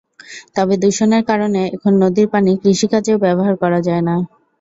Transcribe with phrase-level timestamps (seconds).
[0.55, 4.15] তবে দূষণের কারণে এখন নদীর পানি কৃষিকাজেও ব্যবহার করা যায় না।